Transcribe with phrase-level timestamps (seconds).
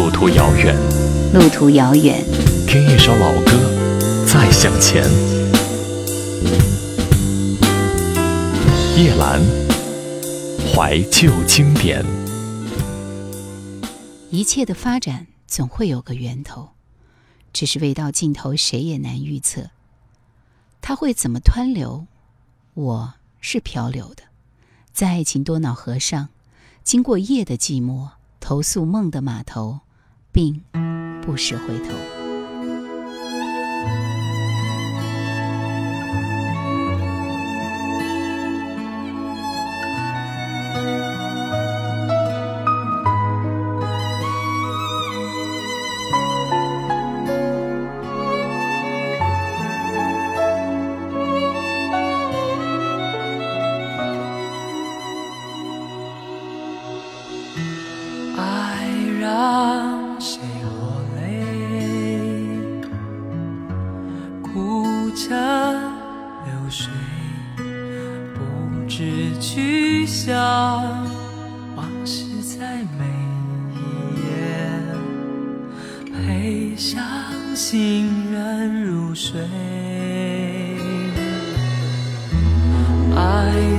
[0.00, 0.74] 路途遥远，
[1.34, 2.24] 路途遥远，
[2.66, 3.50] 听一首老歌，
[4.26, 5.04] 再向前。
[8.96, 9.42] 叶兰，
[10.72, 12.02] 怀旧经典。
[14.30, 16.70] 一切的发展总会有个源头，
[17.52, 19.68] 只是未到尽头，谁也难预测。
[20.80, 22.06] 它会怎么湍流？
[22.72, 23.12] 我
[23.42, 24.22] 是漂流的，
[24.94, 26.30] 在爱情多瑙河上，
[26.82, 28.08] 经过夜的寂寞，
[28.40, 29.80] 投宿梦的码头，
[30.40, 30.58] 并
[31.20, 32.29] 不时回头。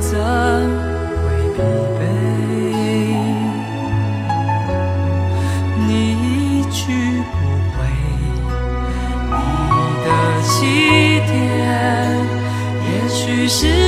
[0.00, 0.12] 怎
[1.22, 1.24] 会
[1.56, 1.58] 疲
[1.98, 2.00] 惫
[5.86, 5.90] 你
[6.22, 6.82] 一去
[7.32, 7.34] 不
[7.72, 7.76] 回
[9.30, 9.34] 你
[10.04, 10.08] 的
[10.42, 10.54] 起
[11.26, 11.34] 点
[12.84, 13.85] 也许是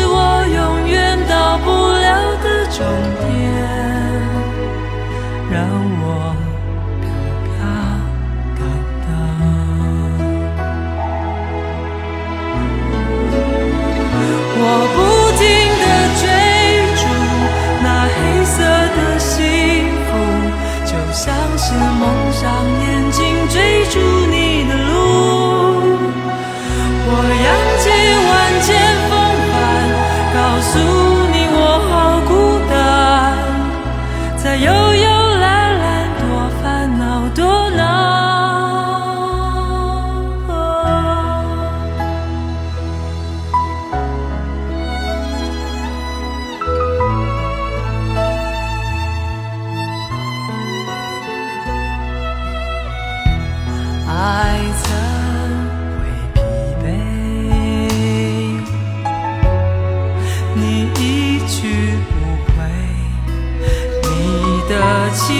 [64.79, 65.35] 的起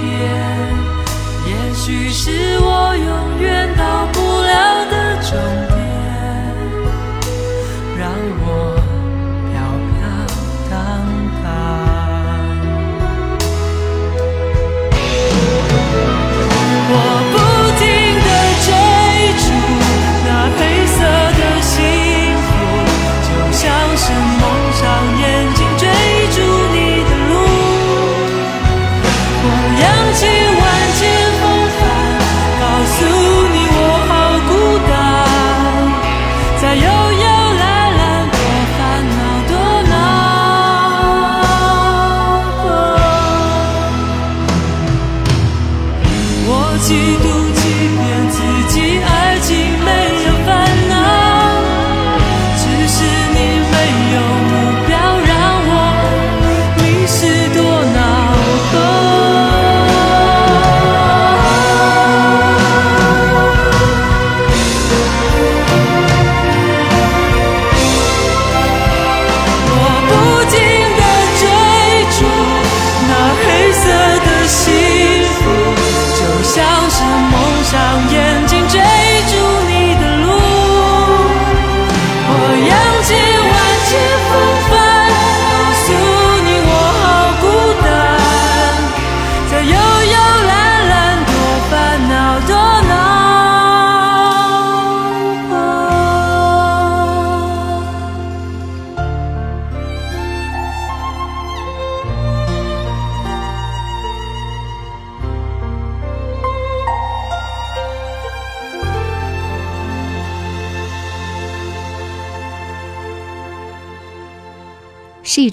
[0.00, 0.10] 点，
[1.46, 4.92] 也许是我永远到不了的
[5.22, 5.63] 终点。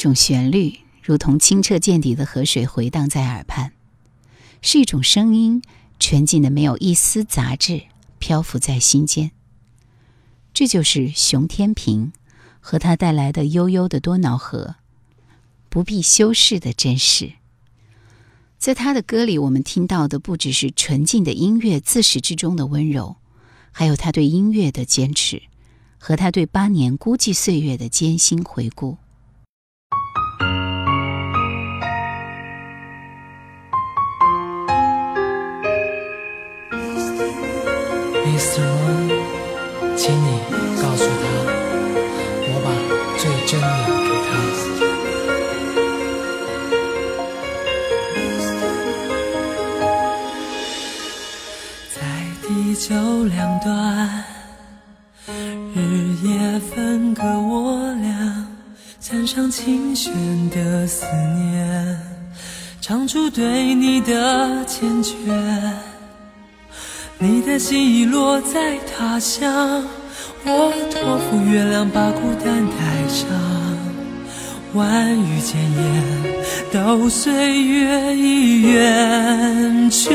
[0.02, 3.72] 种旋律，如同清澈见底的河水回荡在耳畔；
[4.62, 5.62] 是一种声音，
[6.00, 7.84] 纯净的没有一丝杂质，
[8.18, 9.32] 漂浮在心间。
[10.54, 12.12] 这就是熊天平
[12.60, 14.76] 和他带来的悠悠的多瑙河，
[15.70, 17.34] 不必修饰的真实。
[18.58, 23.16] 在他的歌里，我们听到的不只是纯净的音乐自始至终的温柔，
[23.72, 25.44] 还有他对音乐的坚持，
[25.98, 28.98] 和他对八年孤寂岁月的艰辛回顾。
[39.96, 40.28] 请你
[40.82, 41.24] 告诉他，
[42.48, 42.68] 我把
[43.18, 43.68] 最真的
[44.08, 44.30] 给他。
[51.94, 51.98] 在
[52.42, 52.82] 地球
[53.26, 53.70] 两端，
[55.76, 55.78] 日
[56.24, 56.30] 夜
[56.60, 58.10] 分割我俩，
[59.00, 60.12] 赞赏琴弦
[60.50, 61.06] 的思
[61.36, 62.00] 念，
[62.82, 65.14] 唱出对你的缱绻。
[67.24, 69.86] 你的心已落在他乡，
[70.44, 73.30] 我托付月亮把孤单带上，
[74.74, 76.04] 万语千言
[76.72, 80.10] 都随月已圆缺。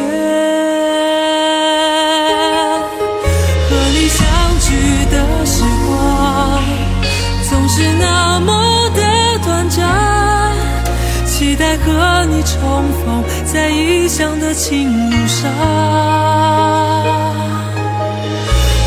[12.47, 15.51] 重逢在异乡的青路上。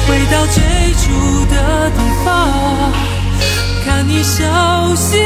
[0.07, 0.63] 回到最
[0.93, 2.27] 初的地方，
[3.85, 5.17] 看你熟悉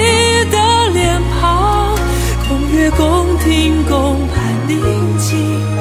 [0.51, 0.57] 的
[0.89, 1.95] 脸庞，
[2.49, 4.35] 共月共听共盼
[4.67, 4.81] 宁
[5.17, 5.72] 静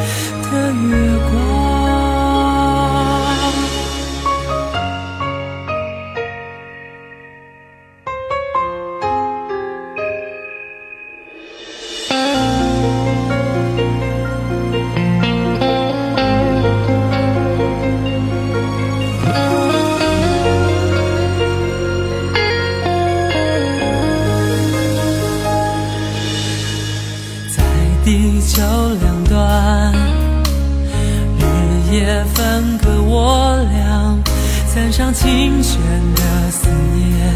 [34.93, 35.81] 上琴弦
[36.15, 37.35] 的思念，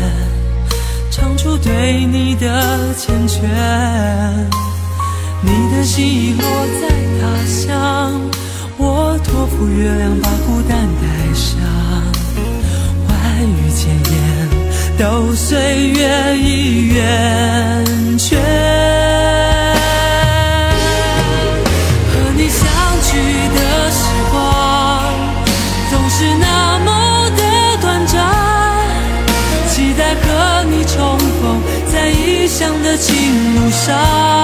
[1.10, 2.46] 唱出对你的
[2.94, 3.40] 缱绻。
[5.40, 6.46] 你的心已落
[6.80, 6.88] 在
[7.18, 8.20] 他乡，
[8.76, 11.58] 我托付月亮把孤单带上。
[13.08, 14.18] 万语千言，
[14.98, 19.05] 都随月意圆缺。
[33.54, 34.35] 路上。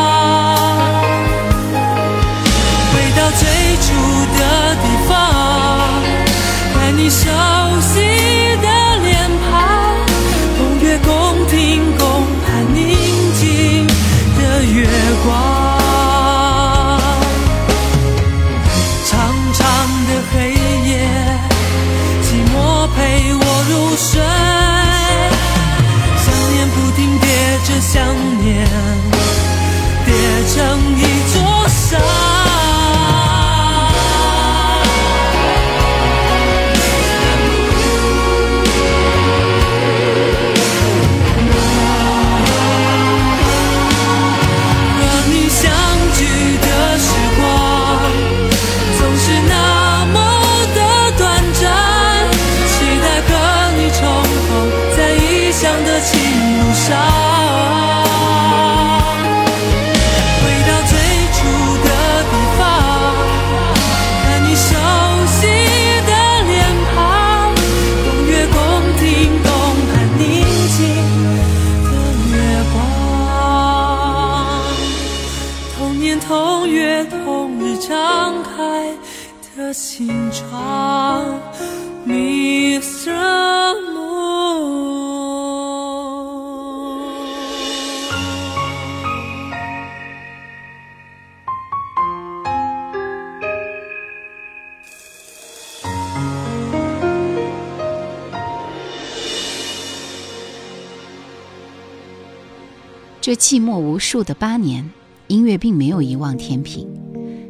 [103.21, 104.91] 这寂寞无数的八年，
[105.29, 106.87] 音乐并没有遗忘天平，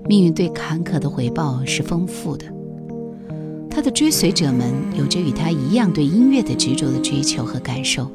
[0.09, 2.47] 命运对坎坷的回报是丰富的。
[3.71, 8.11] 他的追随者们有着与他一样对音乐的执着的追求和感受，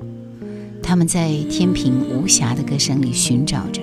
[0.84, 3.82] 他们在天平无暇的歌声里寻找着，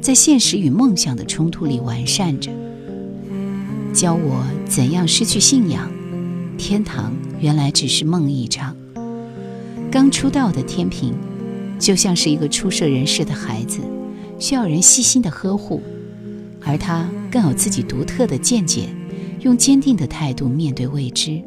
[0.00, 2.50] 在现实与梦想的冲突里完善着。
[3.92, 5.88] 教我怎样失去信仰，
[6.58, 8.76] 天堂原来只是梦一场。
[9.90, 11.14] 刚出道的天平。
[11.76, 13.80] 就像是一个初涉人世的孩子，
[14.38, 15.82] 需要人细心的呵护。
[16.64, 18.88] 而他更有自己独特的见解，
[19.40, 21.42] 用坚定的态度面对未知。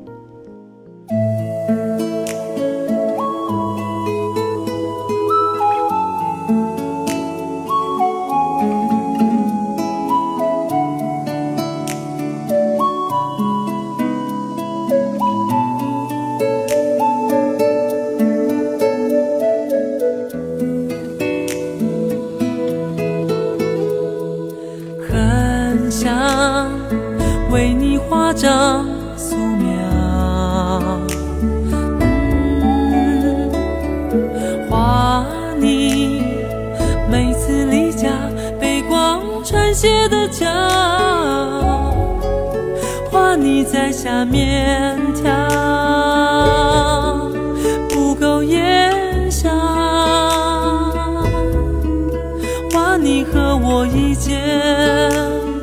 [53.79, 54.41] 我一见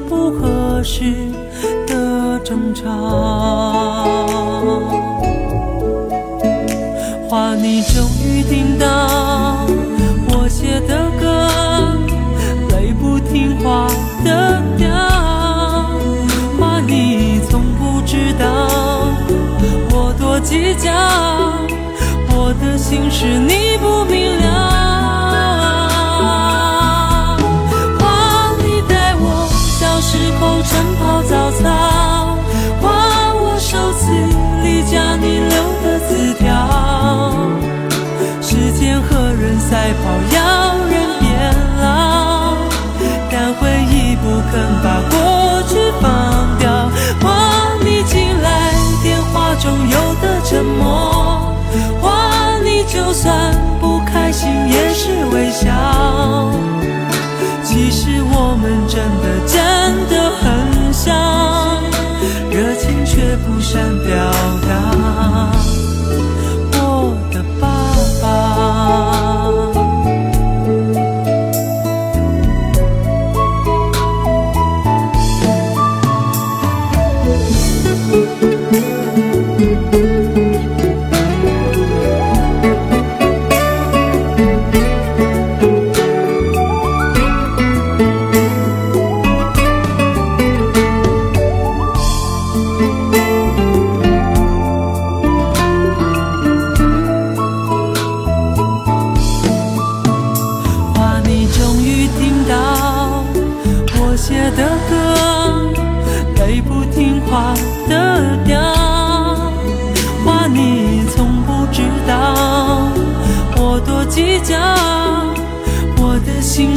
[0.08, 1.02] 不合适
[1.84, 2.88] 的争吵，
[7.28, 9.66] 话你终于听到
[10.28, 11.48] 我写的歌，
[12.70, 13.88] 泪不听话
[14.24, 14.94] 的调。
[20.44, 20.92] 计较，
[22.28, 24.23] 我的心事你不明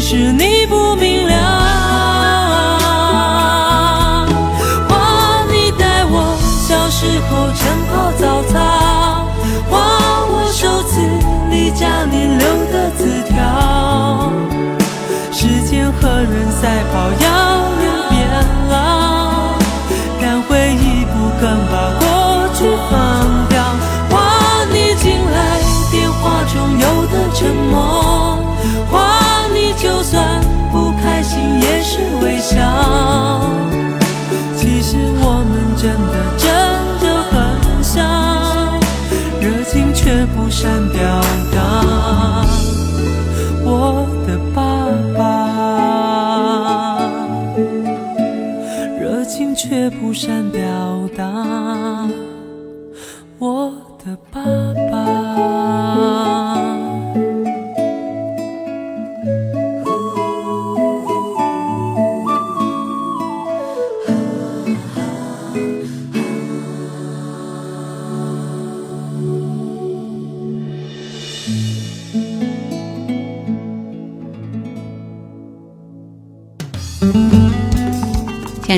[0.09, 0.56] 是你
[40.07, 41.21] 却不善表
[41.53, 42.45] 达
[43.65, 44.87] 我的爸
[45.17, 45.27] 爸。
[48.97, 50.61] 热情却不善表
[51.13, 52.07] 达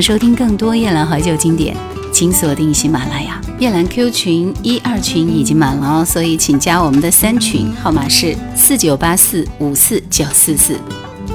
[0.00, 1.76] 收听更多夜兰怀旧经典，
[2.12, 3.40] 请锁定喜马拉雅。
[3.58, 10.78] 夜兰 Q 群一二群已经满了哦，所以请加我们的三群，号码是四九八四五四九四四。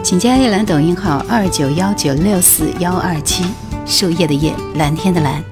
[0.02, 3.44] 请加夜兰抖音号二九幺九六四幺二七，
[3.86, 5.44] 树叶的叶，蓝天的蓝。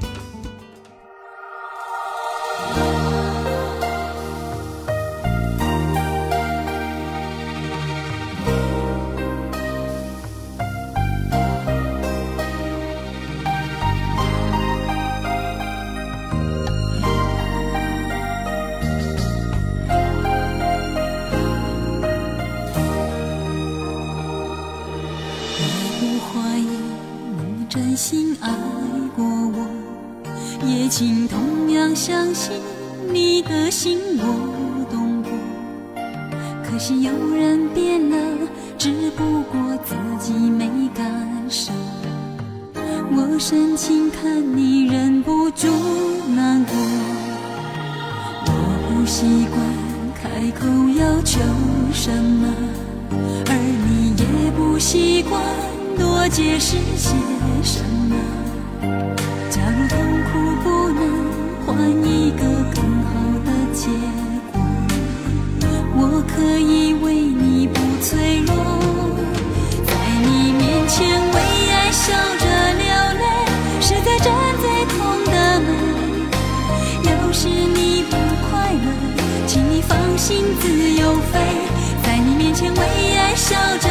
[27.74, 28.52] 真心爱
[29.16, 29.68] 过我，
[30.64, 32.52] 也请同样相信
[33.12, 35.32] 你的心我懂过。
[36.64, 41.04] 可惜有人变了，只不过自己没感
[41.50, 41.74] 受。
[42.76, 45.68] 我深情看你忍不住
[46.28, 46.76] 难过，
[48.46, 48.54] 我
[48.88, 49.66] 不习惯
[50.14, 51.40] 开口要求
[51.92, 52.54] 什么，
[53.48, 53.56] 而
[53.88, 55.42] 你也不习惯。
[55.98, 57.16] 多解释些
[57.64, 58.16] 什么。
[59.50, 60.32] 假如痛苦
[60.64, 61.02] 不能
[61.66, 62.42] 换一个
[62.74, 63.12] 更好
[63.46, 63.88] 的结
[64.52, 65.64] 果，
[65.96, 68.52] 我可以为你不脆弱，
[69.86, 71.36] 在你面前为
[71.72, 72.44] 爱笑着
[72.80, 72.84] 流
[73.20, 73.24] 泪，
[73.80, 74.28] 是在站
[74.62, 74.96] 最痛
[75.26, 75.68] 的门。
[77.04, 78.12] 要是你不
[78.50, 78.86] 快乐，
[79.48, 81.40] 请你放心自由飞，
[82.04, 82.82] 在你面前为
[83.18, 83.88] 爱笑着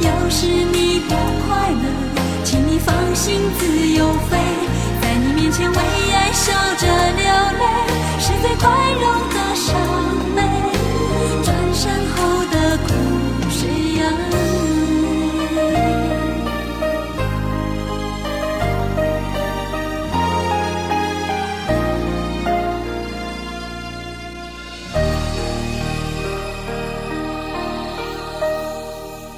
[0.00, 1.14] 要是你不
[1.46, 1.84] 快乐，
[2.44, 4.38] 请你放心自由飞，
[5.00, 5.78] 在你面前为
[6.12, 7.24] 爱笑着流
[7.58, 7.64] 泪，
[8.18, 9.33] 是最宽容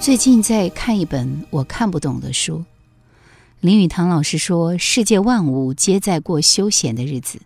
[0.07, 2.65] 最近在看一本我看不懂的书。
[3.59, 7.41] 林语堂老师说：“世界万物皆在过休闲的日子，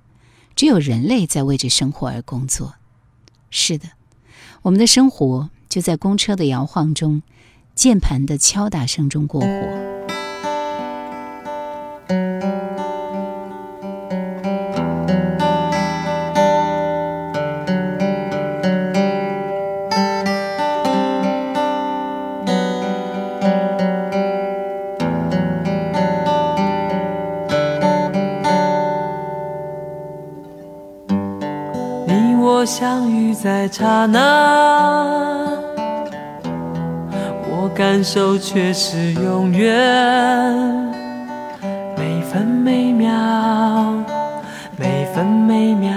[0.55, 2.75] 只有人类在为着生活而工作。”
[3.49, 3.88] 是的，
[4.61, 7.23] 我们的生活就在公车的摇晃中、
[7.75, 9.89] 键盘的敲打声中过活。
[34.01, 35.59] 刹那，
[37.51, 39.69] 我感受却是永远。
[41.99, 43.13] 每分每秒，
[44.79, 45.93] 每分每秒，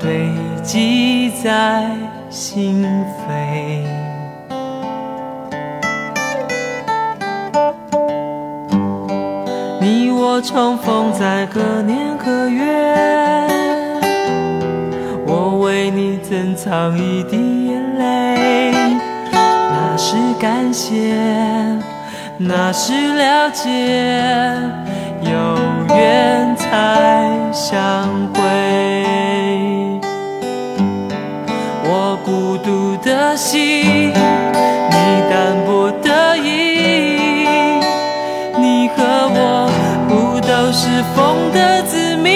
[0.00, 0.32] 堆
[0.64, 1.88] 积在
[2.30, 2.84] 心
[3.28, 3.84] 扉。
[9.80, 11.46] 你我重逢在
[16.70, 18.72] 珍藏一滴眼泪，
[19.32, 21.16] 那是感谢，
[22.38, 23.68] 那是了解，
[25.20, 25.30] 有
[25.96, 28.40] 缘才相会。
[31.82, 34.14] 我孤独的心，你
[35.28, 37.48] 淡薄的意，
[38.56, 39.02] 你和
[39.34, 39.68] 我
[40.08, 42.30] 不都是风的子民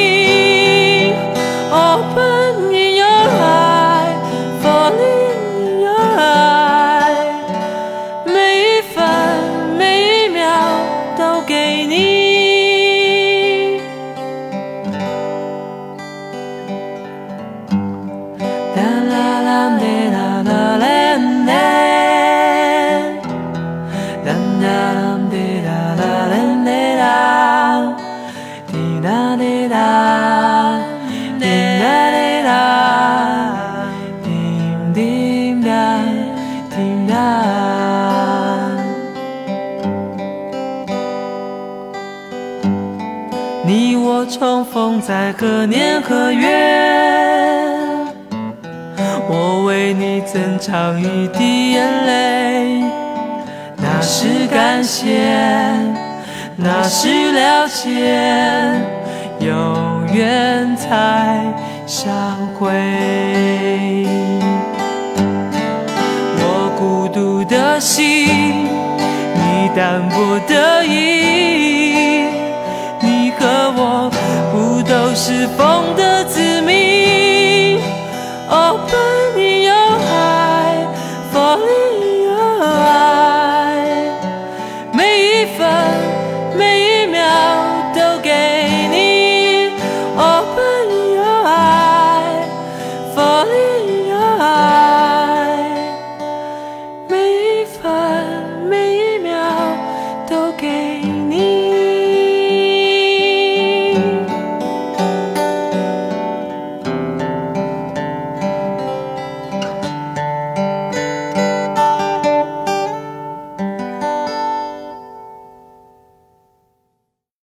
[36.74, 37.16] 停难，
[43.64, 46.48] 你我重逢在何年何月？
[49.28, 52.82] 我为你增长一滴眼泪。
[53.76, 55.30] 那是感谢，
[56.56, 58.80] 那是了解，
[59.38, 59.46] 有
[60.12, 61.40] 缘才
[61.86, 62.12] 相
[62.58, 62.74] 会。
[67.80, 72.26] 心，你淡泊得意，
[73.00, 74.10] 你和我
[74.52, 76.23] 不都是风的